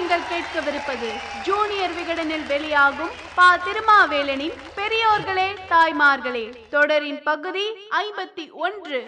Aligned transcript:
நீங்கள் 0.00 0.28
கேட்கவிருப்பது 0.30 1.08
ஜூனியர் 1.46 1.94
விகடனில் 1.96 2.44
வெளியாகும் 2.46 3.10
பா. 3.34 3.48
திருமாவேலனின் 3.64 4.54
பெரியோர்களே 4.78 5.46
தாய்மார்களே 5.72 6.44
தொடரின் 6.70 7.18
பகுதி 7.22 7.64
ஐம்பத்தி 8.00 8.44
ஒன்று. 8.66 9.00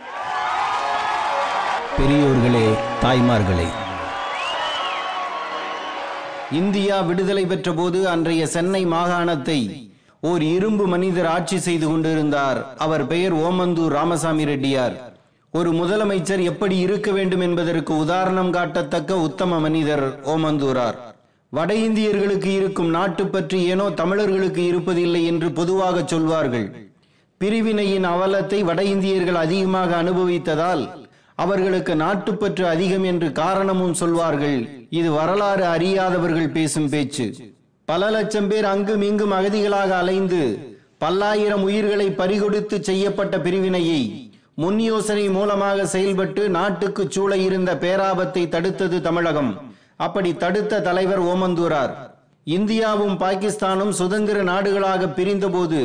பெரியோர்களே 1.98 2.66
தாய்மார்களே. 3.04 3.68
இந்தியா 6.50 7.00
விடுதலை 7.00 7.46
பெற்ற 7.46 7.72
போது 7.72 8.08
அன்றைய 8.08 8.46
சென்னை 8.46 8.86
மாகாணத்தை 8.86 9.60
ஓர் 10.20 10.42
இரும்பு 10.42 10.86
மனிதர் 10.86 11.26
ஆட்சி 11.26 11.58
செய்து 11.58 11.86
கொண்டிருந்தார். 11.86 12.74
அவர் 12.76 13.06
பெயர் 13.06 13.32
ஓமந்தூர் 13.32 13.96
ராமசாமி 13.98 14.44
ரெட்டியார். 14.44 15.11
ஒரு 15.54 15.70
முதலமைச்சர் 15.72 16.42
எப்படி 16.50 16.76
இருக்க 16.78 17.08
வேண்டும் 17.16 17.42
என்பதற்கு 17.46 17.92
உதாரணம் 18.02 18.52
காட்டத்தக்க 18.54 19.16
உத்தம 19.24 19.58
மனிதர் 19.60 20.04
ஓமந்தூரார். 20.34 20.96
வட 21.52 21.70
இந்தியர்களுக்கு 21.86 22.50
இருக்கும் 22.60 22.90
நாட்டு 22.90 23.24
பற்றி 23.26 23.58
ஏனோ 23.72 23.86
தமிழர்களுக்கு 23.90 24.62
இருப்பதில்லை 24.70 25.22
என்று 25.32 25.48
பொதுவாக 25.58 26.04
சொல்வார்கள். 26.12 26.66
பிரிவினையின் 27.40 28.06
அவலத்தை 28.12 28.60
வட 28.70 28.80
இந்தியர்கள் 28.94 29.38
அதிகமாக 29.42 29.90
அனுபவித்ததால் 30.02 30.84
அவர்களுக்கு 31.38 31.92
நாட்டுப்பற்று 32.04 32.66
அதிகம் 32.74 33.06
என்று 33.12 33.28
காரணமும் 33.42 33.94
சொல்வார்கள். 34.02 34.58
இது 35.00 35.10
வரலாறு 35.18 35.64
அறியாதவர்கள் 35.74 36.54
பேசும் 36.56 36.90
பேச்சு. 36.96 37.28
பல 37.88 38.10
லட்சம் 38.10 38.50
பேர் 38.50 38.66
அங்கும் 38.74 39.06
இங்கும் 39.10 39.36
அகதிகளாக 39.38 39.90
அலைந்து 40.02 40.42
பல்லாயிரம் 40.98 41.64
உயிர்களை 41.68 42.10
பறிகொடுத்து 42.20 42.76
செய்யப்பட்ட 42.90 43.34
பிரிவினையை 43.46 44.02
முன் 44.54 44.78
யோசனை 44.78 45.28
மூலமாக 45.28 45.86
செயல்பட்டு 45.86 46.48
நாட்டுக்கு 46.48 47.06
சூழ 47.08 47.36
இருந்த 47.36 47.74
பேராபத்தை 47.74 48.42
தடுத்தது 48.54 49.00
தமிழகம். 49.00 49.52
அப்படி 49.96 50.34
தடுத்த 50.36 50.80
தலைவர் 50.80 51.22
ஓமந்தூரார். 51.22 51.92
இந்தியாவும் 52.46 53.16
பாகிஸ்தானும் 53.22 53.92
சுதந்திர 54.00 54.42
நாடுகளாக 54.42 55.08
பிரிந்தபோது 55.18 55.80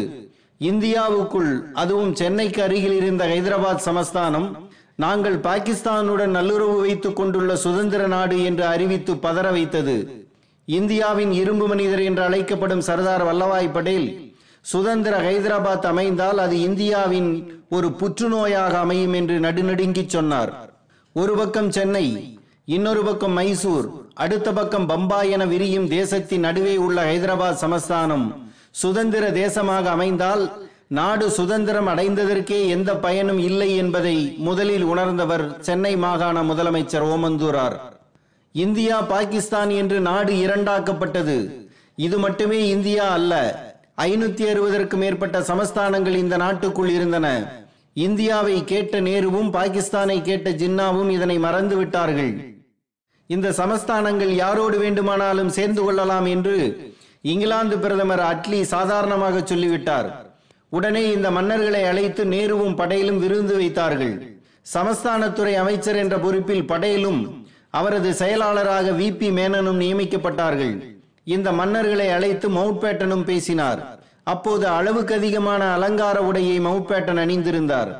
இந்தியாவுக்குள் 0.61 1.51
அதுவும் 1.73 2.13
சென்னைக்கு 2.15 2.61
அருகில் 2.63 2.95
இருந்த 2.95 3.23
ஹைதராபாத் 3.27 3.85
சமஸ்தானம் 3.87 4.47
நாங்கள் 4.95 5.37
பாகிஸ்தானுடன் 5.39 6.33
நல்லுறவு 6.37 6.77
வைத்துக் 6.79 7.15
கொண்டுள்ள 7.15 7.55
சுதந்திர 7.55 8.07
நாடு 8.07 8.43
என்று 8.43 8.65
அறிவித்து 8.65 9.13
பதற 9.15 9.51
வைத்தது. 9.51 10.25
இந்தியாவின் 10.65 11.31
இரும்பு 11.31 11.67
மனிதர் 11.67 11.99
என்று 11.99 12.23
அழைக்கப்படும் 12.23 12.81
சர்தார் 12.81 13.25
வல்லபாய் 13.25 13.71
படேல் 13.71 14.07
சுதந்திர 14.61 15.17
ஹைதராபாத் 15.21 15.85
அமைந்தால் 15.85 16.37
அது 16.37 16.59
இந்தியாவின் 16.61 17.61
ஒரு 17.69 17.87
புற்றுநோயாக 17.87 18.71
அமையும் 18.71 19.13
என்று 19.13 19.39
நடுநடுங்கி 19.39 20.07
சொன்னார். 20.07 20.73
ஒரு 21.13 21.35
பக்கம் 21.35 21.71
சென்னை 21.71 22.39
இன்னொரு 22.65 23.03
பக்கம் 23.03 23.31
மைசூர் 23.31 23.91
அடுத்த 24.13 24.53
பக்கம் 24.53 24.87
பம்பாய் 24.87 25.29
என 25.29 25.45
விரியும் 25.45 25.87
தேசத்தின் 25.87 26.39
நடுவே 26.39 26.77
உள்ள 26.77 27.13
ஹைதராபாத் 27.13 27.61
சமஸ்தானம் 27.63 28.49
சுதந்திர 28.71 29.29
தேசமாக 29.31 29.83
அமைந்தால் 29.83 30.65
நாடு 30.87 31.31
சுதந்திரம் 31.31 31.87
அடைந்ததற்கே 31.87 32.67
எந்த 32.67 32.95
பயனும் 32.95 33.39
இல்லை 33.39 33.75
என்பதை 33.75 34.35
முதலில் 34.37 34.83
உணர்ந்தவர் 34.83 35.59
சென்னை 35.59 35.97
மாகாண 35.97 36.43
முதலமைச்சர் 36.43 37.07
ஓமந்தூரார். 37.13 37.75
இந்தியா 38.51 39.01
பாகிஸ்தான் 39.01 39.69
என்று 39.69 39.99
நாடு 39.99 40.33
இரண்டாக்கப்பட்டது. 40.33 41.65
இது 41.95 42.17
மட்டுமே 42.17 42.67
இந்தியா 42.67 43.03
அல்ல 43.03 43.66
ஐநூத்தி 44.05 44.43
அறுபதற்கு 44.49 44.95
மேற்பட்ட 44.97 45.37
சமஸ்தானங்கள் 45.41 46.15
இந்த 46.23 46.35
நாட்டுக்குள் 46.37 46.89
இருந்தன. 46.89 47.27
இந்தியாவை 47.93 48.57
கேட்ட 48.71 48.99
நேருவும் 49.07 49.49
பாகிஸ்தானை 49.55 50.17
கேட்ட 50.27 50.49
ஜின்னாவும் 50.49 51.09
இதனை 51.09 51.37
மறந்து 51.45 51.75
விட்டார்கள். 51.75 52.33
இந்த 53.25 53.47
சமஸ்தானங்கள் 53.59 54.33
யாரோடு 54.43 54.77
வேண்டுமானாலும் 54.83 55.49
சேர்ந்து 55.49 55.81
கொள்ளலாம் 55.83 56.25
என்று 56.25 56.57
இங்கிலாந்து 57.31 57.77
பிரதமர் 57.85 58.23
அட்லி 58.31 58.59
சாதாரணமாக 58.73 59.41
சொல்லிவிட்டார். 59.51 60.09
உடனே 60.69 61.03
இந்த 61.15 61.31
மன்னர்களை 61.37 61.81
அழைத்து 61.91 62.25
நேருவும் 62.25 62.77
படையிலும் 62.81 63.19
விருந்து 63.19 63.55
வைத்தார்கள். 63.61 64.13
சமஸ்தானத்துறை 64.75 65.55
அமைச்சர் 65.63 65.99
என்ற 66.03 66.15
பொறுப்பில் 66.17 66.69
படையிலும் 66.73 67.19
அவரது 67.79 68.13
செயலாளராக 68.13 68.91
வி 68.91 69.09
பி 69.17 69.29
மேனனும் 69.39 69.81
நியமிக்கப்பட்டார்கள். 69.83 70.75
இந்த 71.35 71.51
மன்னர்களை 71.51 72.07
அழைத்து 72.17 72.49
மவுட்பேட்டனும் 72.49 73.23
பேசினார். 73.23 73.79
அப்போது 74.33 74.67
அளவுக்கு 74.67 75.13
அதிகமான 75.15 75.63
அலங்கார 75.75 76.17
உடையை 76.29 76.57
மவுண்ட் 76.67 76.89
பேட்டன் 76.89 77.21
அணிந்திருந்தார். 77.23 77.91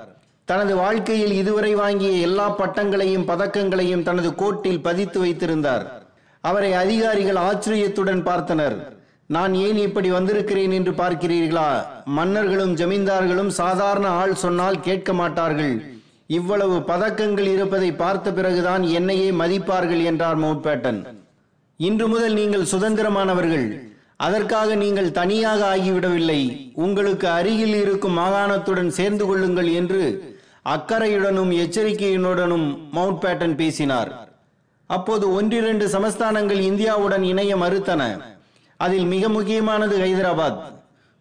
தனது 0.46 0.74
வாழ்க்கையில் 0.76 1.32
இதுவரை 1.32 1.72
வாங்கிய 1.76 2.12
எல்லா 2.28 2.46
பட்டங்களையும் 2.60 3.26
பதக்கங்களையும் 3.32 4.04
தனது 4.04 4.30
கோட்டில் 4.36 4.82
பதித்து 4.82 5.20
வைத்திருந்தார். 5.20 5.86
அவரை 6.42 6.72
அதிகாரிகள் 6.74 7.40
ஆச்சரியத்துடன் 7.48 8.24
பார்த்தனர். 8.30 8.78
நான் 9.36 9.54
ஏன் 9.66 9.78
இப்படி 9.78 10.10
வந்திருக்கிறேன் 10.12 10.72
என்று 10.72 10.92
பார்க்கிறீர்களா? 10.92 11.70
மன்னர்களும் 12.18 12.74
ஜமீன்தார்களும் 12.76 13.52
சாதாரண 13.62 14.08
ஆள் 14.22 14.36
சொன்னால் 14.36 14.80
கேட்க 14.80 15.14
மாட்டார்கள். 15.14 15.76
இவ்வளவு 16.40 16.78
பதக்கங்கள் 16.92 17.50
இருப்பதை 17.56 17.92
பார்த்த 18.04 18.32
பிறகுதான் 18.32 18.84
என்னையே 19.00 19.30
மதிப்பார்கள் 19.32 20.04
என்றார் 20.04 20.40
மவுட்பேட்டன். 20.40 21.02
இன்று 21.78 22.08
முதல் 22.08 22.34
நீங்கள் 22.34 22.62
சுதந்திரமானவர்கள். 22.62 23.90
அதற்காக 24.16 24.76
நீங்கள் 24.76 25.12
தனியாக 25.12 25.78
ஆகிவிடவில்லை. 25.78 26.72
உங்களுக்கு 26.74 27.28
அருகில் 27.30 27.74
இருக்கும் 27.74 28.18
மாகாணத்துடன் 28.18 28.88
சேர்ந்து 28.88 29.26
கொள்ளுங்கள் 29.26 29.74
என்று 29.74 30.36
அக்கறையுடனும் 30.66 31.52
எச்சரிக்கையுடனும் 31.52 32.90
மவுண்ட் 32.92 33.24
பேட்டன் 33.24 33.56
பேசினார். 33.56 34.36
அப்போது 34.86 35.34
ஒன்றிரண்டு 35.34 35.88
சமஸ்தானங்கள் 35.88 36.60
இந்தியாவுடன் 36.60 37.22
இணைய 37.22 37.56
மறுத்தன. 37.56 38.22
அதில் 38.78 39.06
மிக 39.06 39.30
முக்கியமானது 39.30 39.98
ஹைதராபாத். 39.98 40.60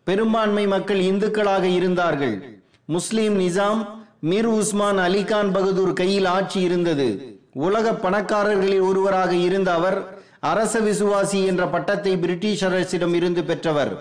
பெரும்பான்மை 0.05 0.67
மக்கள் 0.67 1.01
இந்துக்களாக 1.01 1.63
இருந்தார்கள். 1.63 2.61
முஸ்லிம் 2.85 3.41
நிசாம் 3.41 3.87
மீர் 4.23 4.45
உஸ்மான் 4.45 4.99
அலிகான் 4.99 5.53
பகதூர் 5.53 5.93
கையில் 5.93 6.25
ஆட்சி 6.25 6.61
இருந்தது. 6.61 7.39
உலக 7.53 7.93
பணக்காரர்களில் 7.93 8.81
ஒருவராக 8.81 9.35
இருந்த 9.35 9.73
அவர் 9.73 10.25
அரச 10.51 10.81
விசுவாசி 10.87 11.39
என்ற 11.51 11.63
பட்டத்தை 11.75 12.13
பிரிட்டிஷ் 12.23 12.65
அரசிடம் 12.69 13.15
இருந்து 13.19 13.43
பெற்றவர். 13.51 13.93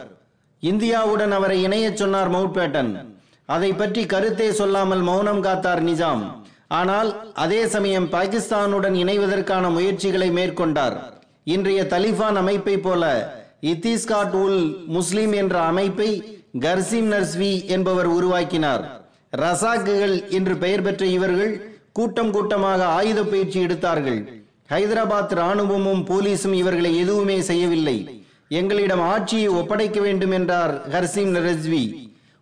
இந்தியாவுடன் 0.64 1.34
அவரை 1.38 1.58
இணையச் 1.68 2.00
சொன்னார் 2.02 2.30
மவுண்ட் 2.36 2.56
பேட்டன் 2.58 2.92
அதை 3.50 3.72
பற்றி 3.80 4.04
கருத்தே 4.14 4.48
சொல்லாமல் 4.60 5.04
மௌனம் 5.10 5.42
காத்தார் 5.46 5.82
நிஜாம். 5.90 6.24
ஆனால் 6.80 7.10
அதே 7.44 7.62
சமயம் 7.74 8.08
பாகிஸ்தானுடன் 8.16 8.96
இணைவதற்கான 9.04 9.66
முயற்சிகளை 9.78 10.30
மேற்கொண்டார். 10.38 10.96
இன்றைய 11.56 11.82
தலிபான் 11.94 12.38
அமைப்பை 12.42 12.78
போல 12.86 13.04
இத்திஸ்காட் 13.72 14.36
உல் 14.44 14.62
முஸ்லிம் 14.96 15.34
என்ற 15.42 15.56
அமைப்பை 15.72 16.10
கர்சிம் 16.66 17.10
நர்ஸ்வி 17.14 17.54
என்பவர் 17.76 18.10
உருவாக்கினார். 18.18 18.84
ரசாக்குகள் 19.44 20.16
என்று 20.38 20.54
பெயர் 20.64 20.86
பெற்ற 20.88 21.06
இவர்கள் 21.18 21.54
கூட்டம் 21.98 22.34
கூட்டமாக 22.36 22.82
ஆயுத 22.98 23.20
பயிற்சி 23.32 23.60
எடுத்தார்கள். 23.66 24.20
ஹைதராபாத் 24.70 25.34
ராணுவமும் 25.34 26.06
போலீஸும் 26.06 26.54
இவர்களை 26.54 26.98
எதுவுமே 26.98 27.42
செய்யவில்லை. 27.42 28.26
எங்களிடம் 28.50 29.02
ஆட்சியை 29.02 29.48
ஒப்படைக்க 29.48 30.02
வேண்டும் 30.02 30.32
என்றார் 30.32 30.74
ஹர்சிம் 30.90 31.32
நரஸ்வி 31.38 31.84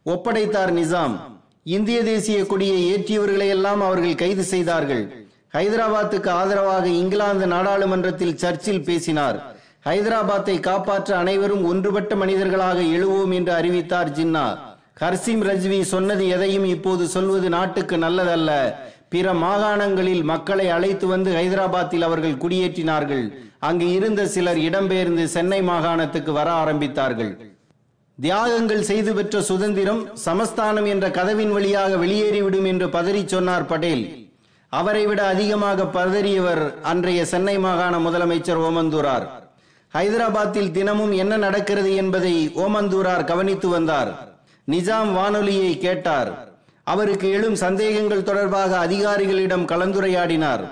ஒப்படைத்தார் 0.05 0.71
நிசாம். 0.73 1.15
இந்திய 1.63 2.03
தேசிய 2.03 2.45
கொடியை 2.45 2.79
ஏற்றியவர்களை 2.93 3.47
எல்லாம் 3.47 3.81
அவர்கள் 3.81 4.15
கைது 4.15 4.43
செய்தார்கள். 4.43 5.25
ஹைதராபாத்துக்கு 5.53 6.29
ஆதரவாக 6.29 6.87
இங்கிலாந்து 6.87 7.47
நாடாளுமன்றத்தில் 7.47 8.37
சர்ச்சில் 8.37 8.83
பேசினார். 8.83 9.55
ஹைதராபாத்தை 9.85 10.59
காப்பாற்ற 10.59 11.17
அனைவரும் 11.17 11.65
ஒன்றுபட்ட 11.65 12.15
மனிதர்களாக 12.15 12.79
எழுவோம் 12.81 13.33
என்று 13.33 13.53
அறிவித்தார் 13.53 14.11
ஜின்னா. 14.11 14.57
ஹர்சிம் 14.99 15.43
ரஜ்வி 15.49 15.81
சொன்னது 15.81 16.27
எதையும் 16.27 16.65
இப்போது 16.65 17.07
சொல்வது 17.07 17.49
நாட்டுக்கு 17.49 17.97
நல்லதல்ல. 17.97 18.75
பிற 19.13 19.33
மாகாணங்களில் 19.45 20.23
மக்களை 20.33 20.67
அழைத்து 20.75 21.07
வந்து 21.07 21.31
ஹைதராபாத்தில் 21.39 22.05
அவர்கள் 22.07 22.39
குடியேற்றினார்கள். 22.43 23.25
அங்கு 23.69 23.87
இருந்த 23.97 24.21
சிலர் 24.35 24.59
இடம்பெயர்ந்து 24.67 25.23
சென்னை 25.33 25.59
மாகாணத்துக்கு 25.71 26.31
வர 26.31 26.47
ஆரம்பித்தார்கள். 26.61 27.33
தியாகங்கள் 28.17 28.83
செய்து 28.89 29.11
பெற்ற 29.13 29.41
சுதந்திரம் 29.41 30.01
சமஸ்தானம் 30.25 30.87
என்ற 30.93 31.05
கதவின் 31.11 31.51
வழியாக 31.51 31.95
வெளியேறிவிடும் 32.03 32.67
என்று 32.71 32.87
பதறி 32.87 33.21
சொன்னார் 33.25 33.65
படேல். 33.65 34.03
அவரை 34.69 35.03
விட 35.07 35.21
அதிகமாக 35.33 35.85
பதறியவர் 35.97 36.63
அன்றைய 36.91 37.21
சென்னை 37.31 37.55
மாகாண 37.65 37.95
முதலமைச்சர் 37.97 38.61
ஓமந்தூரார். 38.67 39.25
ஹைதராபாத்தில் 39.93 40.71
தினமும் 40.71 41.11
என்ன 41.23 41.33
நடக்கிறது 41.37 41.91
என்பதை 41.95 42.35
ஓமந்தூரார் 42.65 43.27
கவனித்து 43.31 43.69
வந்தார். 43.69 44.11
நிஜாம் 44.67 45.11
வானொலியை 45.13 45.71
கேட்டார். 45.77 46.31
அவருக்கு 46.83 47.29
எழும் 47.29 47.55
சந்தேகங்கள் 47.55 48.23
தொடர்பாக 48.23 48.87
அதிகாரிகளிடம் 48.87 49.65
கலந்துரையாடினார். 49.65 50.63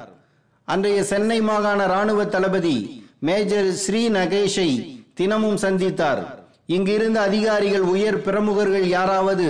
அன்றைய 0.63 1.03
சென்னை 1.03 1.41
மாகாண 1.41 1.85
ராணுவ 1.85 2.25
தளபதி 2.25 3.03
மேஜர் 3.19 3.71
ஸ்ரீ 3.73 4.09
நகேஷை 4.09 4.69
தினமும் 5.13 5.57
சந்தித்தார். 5.57 6.21
இங்கிருந்த 6.67 7.15
அதிகாரிகள் 7.15 7.81
உயர் 7.81 8.21
பிரமுகர்கள் 8.21 8.87
யாராவது 8.87 9.47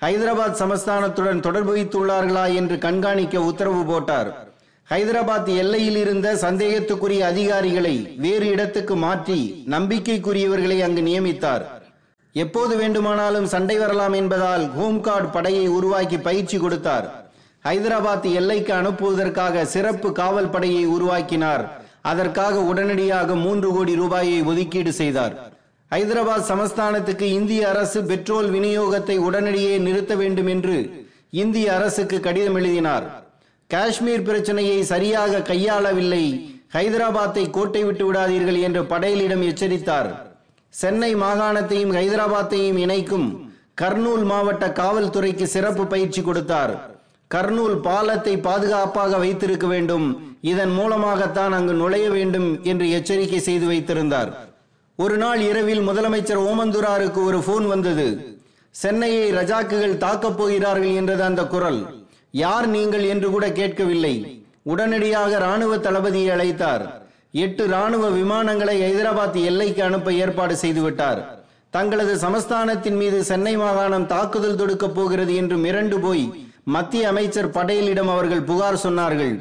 ஹைதராபாத் 0.00 0.58
சமஸ்தானத்துடன் 0.62 1.40
தொடர்பு 1.40 1.76
வைத்துள்ளார்களா 1.76 2.54
என்று 2.54 2.78
கண்காணிக்க 2.78 3.40
உத்தரவு 3.40 3.84
போட்டார். 3.84 4.30
ஹைதராபாத் 4.90 5.56
எல்லையில் 5.56 5.96
இருந்த 5.96 6.34
சந்தேகத்துக்குரிய 6.34 7.18
அதிகாரிகளை 7.18 8.14
வேறு 8.16 8.46
இடத்துக்கு 8.46 8.96
மாற்றி 8.96 9.64
நம்பிக்கைக்குரியவர்களை 9.70 10.78
அங்கு 10.82 11.02
நியமித்தார். 11.02 11.73
எப்போது 12.34 12.76
வேண்டுமானாலும் 12.76 13.46
சண்டை 13.46 13.78
வரலாம் 13.78 14.12
என்பதால் 14.12 14.70
ஹோம்கார்டு 14.78 15.32
படையை 15.32 15.66
உருவாக்கி 15.66 16.18
பயிற்சி 16.18 16.58
கொடுத்தார். 16.58 17.30
ஹைதராபாத் 17.64 18.34
எல்லைக்கு 18.34 18.72
அனுப்புவதற்காக 18.74 19.62
சிறப்பு 19.64 20.12
காவல் 20.12 20.50
படையை 20.50 20.86
உருவாக்கினார். 20.86 21.82
அதற்காக 22.00 22.60
உடனடியாக 22.60 23.34
மூன்று 23.34 23.72
கோடி 23.72 23.94
ரூபாயை 23.94 24.42
ஒதுக்கீடு 24.42 24.92
செய்தார். 24.92 25.52
ஹைதராபாத் 25.90 26.48
சமஸ்தானத்துக்கு 26.48 27.22
இந்திய 27.22 27.68
அரசு 27.68 28.04
பெட்ரோல் 28.04 28.52
விநியோகத்தை 28.52 29.16
உடனடியே 29.16 29.78
நிறுத்த 29.78 30.14
வேண்டும் 30.14 30.46
என்று 30.46 31.06
இந்திய 31.30 31.74
அரசுக்கு 31.74 32.20
கடிதம் 32.20 32.54
எழுதினார். 32.54 33.24
காஷ்மீர் 33.66 34.22
பிரச்சனையை 34.22 34.84
சரியாக 34.84 35.38
கையாளவில்லை. 35.38 36.56
ஹைதராபாத்தை 36.72 37.50
கோட்டை 37.50 37.84
விட்டு 37.84 38.12
விடாதீர்கள் 38.12 38.60
என்று 38.60 38.82
படையலிடம் 38.82 39.42
எச்சரித்தார். 39.42 40.33
சென்னை 40.74 41.14
மாகாணத்தையும் 41.14 41.94
ஹைதராபாத்தையும் 41.94 42.76
இணைக்கும் 42.76 43.52
கர்னூல் 43.74 44.22
மாவட்ட 44.22 44.66
காவல்துறைக்கு 44.66 45.42
சிறப்பு 45.42 45.86
பயிற்சி 45.86 46.22
கொடுத்தார். 46.22 46.90
கர்னூல் 47.26 47.76
பாலத்தை 47.76 48.38
பாதுகாப்பாக 48.38 49.18
வைத்திருக்க 49.18 49.66
வேண்டும். 49.66 50.36
இதன் 50.40 50.70
மூலமாகத்தான் 50.70 51.52
அங்கு 51.52 51.72
நுழைய 51.72 52.10
வேண்டும் 52.10 52.60
என்று 52.62 52.90
எச்சரிக்கை 52.90 53.38
செய்து 53.38 53.66
வைத்திருந்தார். 53.66 54.48
ஒரு 54.96 55.16
நாள் 55.16 55.40
இரவில் 55.40 55.88
முதலமைச்சர் 55.88 56.42
ஓமந்துராருக்கு 56.42 57.24
ஒரு 57.24 57.42
போன் 57.42 57.66
வந்தது. 57.66 58.38
சென்னையை 58.70 59.32
ரஜாக்குகள் 59.32 59.96
தாக்கப் 59.96 60.36
போகிறார்கள் 60.36 60.94
என்றது 60.94 61.22
அந்த 61.22 61.44
குரல். 61.44 62.06
யார் 62.30 62.68
நீங்கள்? 62.68 63.02
என்று 63.02 63.30
கூட 63.30 63.52
கேட்கவில்லை. 63.52 64.44
உடனடியாக 64.62 65.38
ராணுவ 65.38 65.76
தளபதியை 65.76 66.30
அழைத்தார். 66.30 67.03
எட்டு 67.34 67.66
ராணுவ 67.66 68.08
விமானங்களை 68.10 68.74
ஹைதராபாத் 68.82 69.44
எல்லைக்கு 69.44 69.82
அனுப்ப 69.82 70.12
ஏற்பாடு 70.12 70.54
செய்துவிட்டார். 70.54 71.20
தங்களது 71.70 72.14
சமஸ்தானத்தின் 72.16 72.96
மீது 72.96 73.24
சென்னை 73.24 73.56
மாகாணம் 73.56 74.06
தாக்குதல் 74.06 74.56
தொடுக்கப் 74.56 74.94
போகிறது 74.94 75.34
என்று 75.34 75.56
மிரண்டு 75.56 75.96
போய் 76.00 76.46
மத்திய 76.64 77.08
அமைச்சர் 77.08 77.50
படேலிடம் 77.50 78.10
அவர்கள் 78.12 78.42
புகார் 78.42 78.82
சொன்னார்கள். 78.82 79.34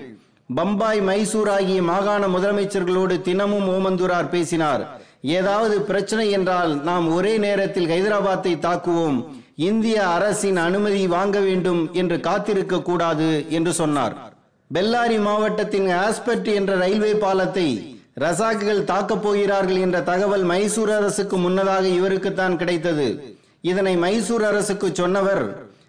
பம்பாய் 0.56 1.01
மைசூர் 1.01 1.50
ஆகிய 1.50 1.81
மாகாண 1.81 2.28
முதலமைச்சர்களோடு 2.28 3.22
தினமும் 3.22 3.69
ஓமந்துரார் 3.69 4.30
பேசினார். 4.30 5.01
ஏதாவது 5.22 5.81
பிரச்சனை 5.81 6.31
என்றால் 6.31 6.84
நாம் 6.84 7.13
ஒரே 7.13 7.38
நேரத்தில் 7.38 7.89
ஹைதராபாத்தை 7.89 8.56
தாக்குவோம். 8.68 9.24
இந்திய 9.56 10.07
அரசின் 10.07 10.57
அனுமதி 10.57 11.07
வாங்க 11.07 11.39
வேண்டும் 11.39 11.89
என்று 11.94 12.19
காத்திருக்க 12.19 12.81
கூடாது 12.81 13.46
என்று 13.50 13.74
சொன்னார். 13.74 14.33
பெல்லாரி 14.74 15.20
மாவட்டத்தின் 15.20 15.90
ஆஸ்பெட் 15.92 16.48
என்ற 16.48 16.75
ரயில்வே 16.75 17.14
பாலத்தை 17.16 17.98
ரசாக்குகள் 18.14 18.84
தாக்கப் 18.84 19.24
போகிறார்கள் 19.24 19.75
என்ற 19.75 20.02
தகவல் 20.02 20.44
மைசூர் 20.44 20.92
அரசுக்கு 20.92 21.38
முன்னதாக 21.38 21.86
இவருக்குத்தான் 21.88 22.56
கிடைத்தது. 22.56 23.08
இதனை 23.62 23.96
மைசூர் 23.96 24.44
அரசுக்கு 24.44 24.90
சொன்னவர் 24.94 25.44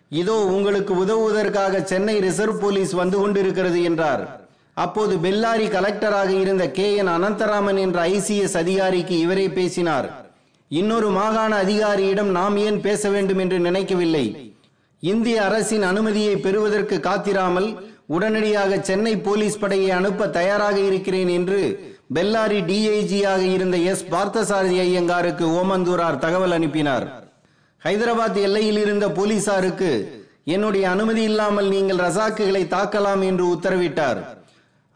இதோ 0.08 0.32
உங்களுக்கு 0.32 0.94
உதவுவதற்காக 0.96 1.82
சென்னை 1.82 2.18
ரிசர்வ் 2.18 2.60
போலீஸ் 2.60 2.92
வந்து 2.92 3.18
கொண்டிருக்கிறது 3.18 3.82
என்றார். 3.82 4.46
அப்போது 4.74 5.16
பெல்லாரி 5.16 5.66
கலெக்டராக 5.76 6.28
இருந்த 6.28 6.70
கே. 6.70 6.96
என். 6.96 7.08
அனந்தராமன் 7.08 7.78
என்ற 7.78 8.08
ஐசிஎஸ் 8.08 8.56
அதிகாரிக்கு 8.56 9.18
இவரே 9.18 9.48
பேசினார். 9.48 10.30
இன்னொரு 10.68 11.10
மாகாண 11.10 11.56
அதிகாரியிடம் 11.56 12.30
நாம் 12.30 12.56
ஏன் 12.56 12.80
பேச 12.80 13.08
வேண்டும் 13.08 13.38
என்று 13.38 13.58
நினைக்கவில்லை. 13.58 14.54
இந்திய 15.00 15.44
அரசின் 15.44 15.82
அனுமதியை 15.82 16.36
பெறுவதற்கு 16.36 17.00
காத்திராமல் 17.02 17.68
உடனடியாக 18.08 18.80
சென்னை 18.80 19.16
போலீஸ் 19.16 19.58
படையை 19.58 19.90
அனுப்ப 19.90 20.28
தயாராக 20.28 20.78
இருக்கிறேன் 20.78 21.28
என்று 21.28 21.60
பெல்லாரி 22.14 22.58
டிஐஜியாக 22.70 23.42
இருந்த 23.56 23.76
எஸ். 23.76 24.04
பார்த்தசாரதி 24.10 24.78
ஐயங்காருக்கு 24.86 25.44
ஓமந்தூரார் 25.60 26.18
தகவல் 26.18 26.50
அனுப்பினார். 26.50 27.06
ஹைதராபாத் 27.84 28.38
எல்லையில் 28.46 28.78
இருந்த 28.78 29.06
போலீசாருக்கு 29.08 29.90
என்னுடைய 30.44 30.90
அனுமதி 30.90 31.22
இல்லாமல் 31.22 31.68
நீங்கள் 31.68 31.96
ரசாக்குகளை 31.96 32.62
தாக்கலாம் 32.66 33.22
என்று 33.22 33.44
உத்தரவிட்டார். 33.54 34.20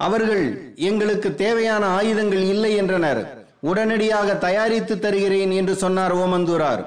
அவர்கள் 0.00 0.75
எங்களுக்கு 0.75 1.34
தேவையான 1.34 1.87
ஆயுதங்கள் 1.87 2.44
இல்லை 2.54 2.76
என்றனர். 2.76 3.20
உடனடியாக 3.61 4.34
தயாரித்து 4.34 4.99
தருகிறேன் 4.99 5.50
என்று 5.50 5.75
சொன்னார் 5.75 6.14
ஓமந்தூரார். 6.14 6.82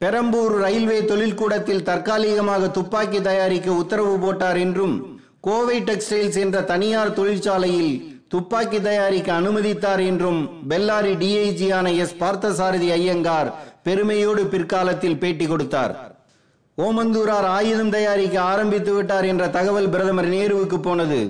பெரம்பூர் 0.00 0.54
ரயில்வே 0.58 1.00
தொழில்கூடத்தில் 1.00 1.82
தற்காலிகமாக 1.82 2.68
துப்பாக்கி 2.68 3.20
தயாரிக்க 3.20 3.70
உத்தரவு 3.72 4.14
போட்டார் 4.18 4.56
என்றும் 4.56 4.94
கோவை 5.46 5.76
டெக்ஸ்டைல்ஸ் 5.86 6.36
என்ற 6.42 6.56
தனியார் 6.62 7.14
தொழிற்சாலையில் 7.14 7.94
துப்பாக்கி 8.32 8.78
தயாரிக்க 8.80 9.28
அனுமதித்தார் 9.32 10.02
என்றும் 10.10 10.38
பெல்லாரி 10.70 11.14
டிஐஜியான 11.22 11.86
எஸ் 12.02 12.14
பார்த்தசாரதி 12.20 12.88
ஐயங்கார் 12.96 13.48
பெருமையோடு 13.86 14.42
பிற்காலத்தில் 14.52 15.18
பேட்டி 15.22 15.46
கொடுத்தார். 15.46 15.94
ஓமந்தூரார் 16.78 17.48
ஆயுதம் 17.56 17.90
தயாரிக்க 17.90 18.36
ஆரம்பித்து 18.52 18.92
விட்டார் 18.94 19.24
என்ற 19.24 19.48
தகவல் 19.48 19.88
பிரதமர் 19.88 20.30
நேருவுக்கு 20.34 20.78
போனது. 20.78 21.20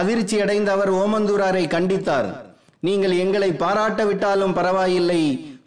அதிர்ச்சி 0.00 0.36
அடைந்த 0.40 0.72
அவர் 0.72 0.92
ஓமந்தூராரை 0.92 1.64
கண்டித்தார். 1.76 2.28
நீங்கள் 2.80 3.16
எங்களை 3.24 3.50
பாராட்ட 3.52 4.04
விட்டாலும் 4.04 4.56
பரவாயில்லை 4.60 5.22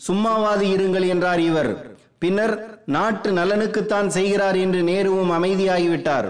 சும்மாவாது 0.08 0.68
இருங்கள் 0.76 1.08
என்றார் 1.16 1.40
இவர். 1.40 1.72
பின்னர் 2.20 2.56
நாட்டு 2.86 3.32
நலனுக்குத்தான் 3.32 4.08
செய்கிறார் 4.20 4.56
என்று 4.56 4.82
நேருவும் 4.92 5.36
அமைதியாகிவிட்டார். 5.40 6.30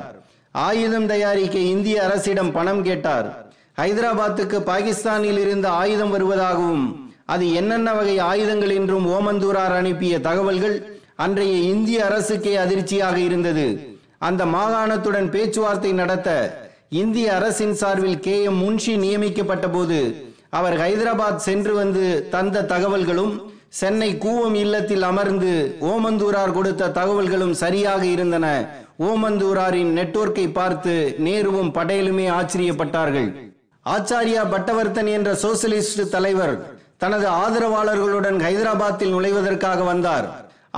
ஆயுதம் 0.52 1.06
தயாரிக்க 1.08 1.58
இந்திய 1.58 2.04
அரசிடம் 2.04 2.52
பணம் 2.52 2.84
கேட்டார். 2.84 3.28
ஹைதராபாத்துக்கு 3.82 4.58
பாகிஸ்தானில் 4.60 5.38
இருந்து 5.38 5.68
ஆயுதம் 5.68 6.14
வருவதாகவும் 6.14 6.84
அது 7.26 7.54
என்னென்ன 7.54 7.94
வகை 7.94 8.20
ஆயுதங்கள் 8.20 8.70
என்றும் 8.70 9.06
ஓமந்தூரார் 9.08 9.76
அனுப்பிய 9.76 10.20
தகவல்கள் 10.20 10.76
அன்றைய 11.16 11.54
இந்திய 11.58 12.06
அரசுக்கே 12.06 12.54
அதிர்ச்சியாக 12.56 13.20
இருந்தது. 13.20 13.98
அந்த 14.18 14.46
மாகாணத்துடன் 14.46 15.30
பேச்சுவார்த்தை 15.30 15.92
நடத்த 15.92 16.30
இந்திய 16.90 17.36
அரசின் 17.36 17.74
சார்பில் 17.74 18.20
கே. 18.20 18.44
எம். 18.44 18.62
முன்ஷி 18.64 18.98
நியமிக்கப்பட்ட 18.98 19.70
போது 19.70 20.00
அவர் 20.50 20.78
ஹைதராபாத் 20.78 21.36
சென்று 21.36 21.74
வந்து 21.74 22.28
தந்த 22.30 22.62
தகவல்களும் 22.64 23.34
சென்னை 23.70 24.18
கூவம் 24.20 24.54
இல்லத்தில் 24.54 25.02
அமர்ந்து 25.02 25.78
ஓமந்தூரார் 25.82 26.52
கொடுத்த 26.52 26.90
தகவல்களும் 26.90 27.52
சரியாக 27.52 28.06
இருந்தன. 28.06 28.48
ஓமந்தூராரின் 29.08 29.92
நெட்வொர்க்கை 29.98 30.46
பார்த்து 30.54 30.94
நேருவும் 31.26 31.70
படேலுமே 31.78 32.26
ஆச்சரியப்பட்டார்கள். 32.38 33.30
ஆச்சாரியா 33.86 34.44
பட்டவர்த்தன் 34.54 35.10
என்ற 35.18 35.30
சோசியலிஸ்ட் 35.44 36.02
தலைவர் 36.16 36.56
தனது 36.98 37.28
ஆதரவாளர்களுடன் 37.44 38.38
ஹைதராபாத்தில் 38.46 39.14
நுழைவதற்காக 39.16 39.80
வந்தார். 39.84 40.28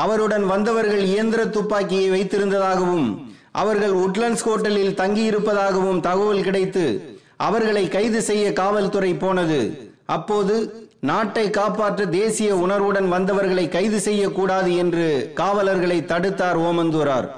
அவருடன் 0.03 0.45
வந்தவர்கள் 0.53 1.03
இயந்திர 1.13 1.41
துப்பாக்கியை 1.55 2.07
வைத்திருந்ததாகவும் 2.15 3.07
அவர்கள் 3.61 3.95
உட்லண்ட்ஸ் 4.05 4.45
ஹோட்டலில் 4.47 4.95
தங்கியிருப்பதாகவும் 5.01 5.99
தகவல் 6.07 6.45
கிடைத்து 6.47 6.85
அவர்களை 7.47 7.85
கைது 7.97 8.21
செய்ய 8.29 8.45
காவல்துறை 8.61 9.13
போனது. 9.23 9.61
அப்போது 10.17 10.55
நாட்டை 11.09 11.45
காப்பாற்ற 11.49 12.01
தேசிய 12.19 12.49
உணர்வுடன் 12.65 13.07
வந்தவர்களை 13.15 13.67
கைது 13.69 13.99
செய்யக்கூடாது 14.07 14.71
என்று 14.83 15.07
காவலர்களை 15.41 16.01
தடுத்தார் 16.11 16.59
ஓமந்தூரார். 16.69 17.29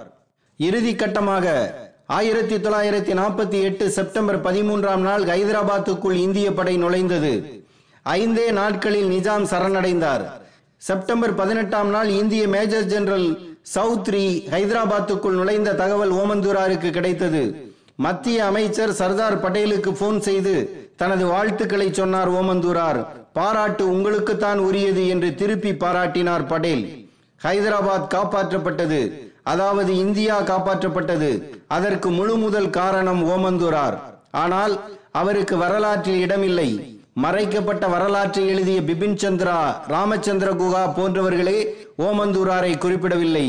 இறுதி 0.57 0.93
கட்டமாக 0.93 1.73
ஆயிரத்தி 2.05 2.55
தொள்ளாயிரத்தி 2.55 3.13
நாற்பத்தி 3.19 3.61
எட்டு 3.61 3.89
செப்டம்பர் 3.89 4.41
பதிமூன்றாம் 4.41 4.97
நாள் 4.97 5.23
ஹைதராபாத்துக்குள் 5.23 6.11
இந்திய 6.11 6.53
படை 6.53 6.83
நுழைந்தது. 6.83 7.63
ஐந்தே 8.05 8.51
நாட்களில் 8.51 9.09
நிஜாம் 9.09 9.43
சரணடைந்தார். 9.43 10.23
செப்டம்பர் 10.77 11.35
பதினெட்டாம் 11.35 11.89
நாள் 11.89 12.09
இந்திய 12.09 12.47
மேஜர் 12.47 12.85
ஜெனரல் 12.85 13.57
சௌத்ரி 13.75 14.47
ஹைதராபாத்துக்குள் 14.49 15.37
நுழைந்த 15.39 15.73
தகவல் 15.73 16.11
ஓமந்தூராருக்கு 16.11 16.89
கிடைத்தது. 16.89 17.73
மத்திய 17.95 18.45
அமைச்சர் 18.45 18.93
சர்தார் 18.93 19.51
பட்டேலுக்கு 19.51 19.91
போன் 19.91 20.21
செய்து 20.21 20.87
தனது 20.95 21.25
வாழ்த்துக்களை 21.25 21.93
சொன்னார் 21.93 22.31
ஓமந்தூரார். 22.31 23.05
பாராட்டு 23.33 23.91
உங்களுக்குத்தான் 23.91 24.57
உரியது 24.57 25.07
என்று 25.07 25.35
திருப்பி 25.35 25.71
பாராட்டினார் 25.71 26.47
படேல். 26.47 27.09
ஹைதராபாத் 27.43 28.11
காப்பாற்றப்பட்டது. 28.15 29.24
அதாவது 29.51 29.91
இந்தியா 30.05 30.35
காப்பாற்றப்பட்டது. 30.49 31.31
அதற்கு 31.77 32.09
முழு 32.17 32.35
முதல் 32.43 32.69
காரணம் 32.79 33.21
ஓமந்தூரார். 33.33 33.97
ஆனால் 34.43 34.75
அவருக்கு 35.21 35.57
வரலாற்றில் 35.63 36.21
இடமில்லை. 36.25 36.69
மறைக்கப்பட்ட 37.23 37.83
வரலாற்றை 37.93 38.43
எழுதிய 38.53 38.79
பிபின் 38.87 39.17
சந்திரா 39.23 39.59
ராமச்சந்திர 39.93 40.49
குகா 40.61 40.81
போன்றவர்களே 40.97 41.57
ஓமந்தூராரை 42.07 42.73
குறிப்பிடவில்லை. 42.77 43.47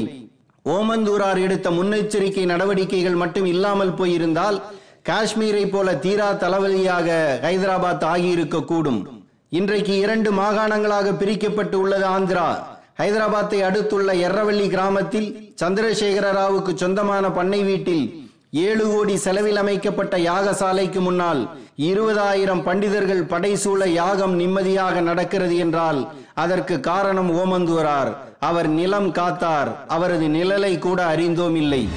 ஓமந்தூரார் 0.75 1.41
எடுத்த 1.47 1.71
முன்னெச்சரிக்கை 1.79 2.45
நடவடிக்கைகள் 2.53 3.19
மட்டும் 3.23 3.49
இல்லாமல் 3.55 3.97
போயிருந்தால் 3.99 4.59
காஷ்மீரை 5.09 5.65
போல 5.73 5.89
தீரா 6.05 6.29
தலைவலியாக 6.43 7.09
ஹைதராபாத் 7.45 8.07
ஆகியிருக்க 8.13 8.65
கூடும் 8.71 9.01
இன்றைக்கு 9.59 9.95
இரண்டு 10.05 10.31
மாகாணங்களாக 10.41 11.13
பிரிக்கப்பட்டு 11.21 11.77
உள்ளது 11.83 12.07
ஆந்திரா. 12.17 12.49
ஹைதராபாத்தை 12.99 13.59
அடுத்துள்ள 13.63 14.13
எர்ரவள்ளி 14.13 14.69
கிராமத்தில் 14.69 15.29
சந்திரசேகர 15.63 16.27
ராவுக்கு 16.33 16.75
சொந்தமான 16.75 17.31
பண்ணை 17.31 17.63
வீட்டில் 17.63 18.25
ஏழு 18.51 18.85
கோடி 18.89 19.17
செலவில் 19.17 19.57
அமைக்கப்பட்ட 19.57 20.17
யாகசாலைக்கு 20.19 21.01
முன்னால் 21.01 21.41
இருபதாயிரம் 21.79 22.63
பண்டிதர்கள் 22.63 23.23
படைசூழ 23.23 23.87
யாகம் 23.87 24.35
நிம்மதியாக 24.35 25.01
நடக்கிறது 25.01 25.57
என்றால் 25.57 26.01
அதற்கு 26.35 26.81
காரணம் 26.81 27.31
ஓமந்தூரார். 27.37 28.11
அவர் 28.41 28.69
நிலம் 28.69 29.13
காத்தார். 29.13 29.71
அவரது 29.89 30.27
நிழலை 30.29 30.79
கூட 30.79 31.05
அறிந்தோம் 31.05 31.55
இல்லை 31.55 31.89